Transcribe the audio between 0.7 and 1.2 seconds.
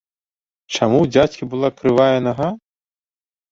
Чаму ў